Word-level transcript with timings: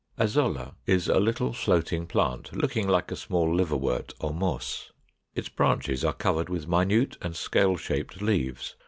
496. 0.17 0.65
=Azolla= 0.73 0.75
is 0.87 1.07
a 1.09 1.19
little 1.19 1.53
floating 1.53 2.07
plant, 2.07 2.55
looking 2.55 2.87
like 2.87 3.11
a 3.11 3.15
small 3.15 3.55
Liverwort 3.55 4.13
or 4.19 4.33
Moss. 4.33 4.91
Its 5.35 5.47
branches 5.47 6.03
are 6.03 6.11
covered 6.11 6.49
with 6.49 6.67
minute 6.67 7.17
and 7.21 7.35
scale 7.35 7.77
shaped 7.77 8.19
leaves. 8.19 8.75